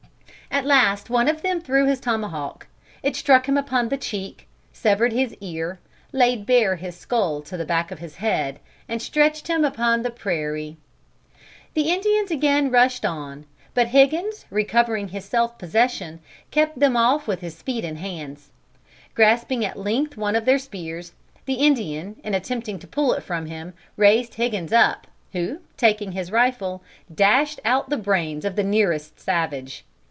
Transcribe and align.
"At 0.53 0.65
last 0.65 1.09
one 1.09 1.29
of 1.29 1.43
them 1.43 1.61
threw 1.61 1.85
his 1.85 2.01
tomahawk. 2.01 2.67
It 3.03 3.15
struck 3.15 3.47
him 3.47 3.55
upon 3.55 3.87
the 3.87 3.95
cheek, 3.97 4.47
severed 4.73 5.13
his 5.13 5.33
ear, 5.39 5.79
laid 6.11 6.45
bare 6.45 6.75
his 6.75 6.97
skull 6.97 7.41
to 7.43 7.55
the 7.55 7.63
back 7.63 7.89
of 7.89 7.99
his 7.99 8.15
head, 8.17 8.59
and 8.89 9.01
stretched 9.01 9.47
him 9.47 9.63
upon 9.63 10.01
the 10.01 10.11
prairie. 10.11 10.75
The 11.73 11.83
Indians 11.89 12.31
again 12.31 12.69
rushed 12.69 13.05
on, 13.05 13.45
but 13.73 13.87
Higgins, 13.87 14.43
recovering 14.49 15.07
his 15.07 15.23
self 15.23 15.57
possession, 15.57 16.19
kept 16.51 16.77
them 16.81 16.97
off 16.97 17.27
with 17.29 17.39
his 17.39 17.61
feet 17.61 17.85
and 17.85 17.97
hands. 17.99 18.51
Grasping 19.15 19.63
at 19.63 19.79
length 19.79 20.17
one 20.17 20.35
of 20.35 20.43
their 20.43 20.59
spears, 20.59 21.13
the 21.45 21.55
Indian, 21.55 22.17
in 22.25 22.33
attempting 22.33 22.77
to 22.79 22.87
pull 22.87 23.13
it 23.13 23.23
from 23.23 23.45
him, 23.45 23.73
raised 23.95 24.33
Higgins 24.33 24.73
up, 24.73 25.07
who, 25.31 25.61
taking 25.77 26.11
his 26.11 26.29
rifle, 26.29 26.83
dashed 27.13 27.61
out 27.63 27.89
the 27.89 27.95
brains 27.97 28.43
of 28.43 28.57
the 28.57 28.63
nearest 28.65 29.17
savage. 29.17 29.85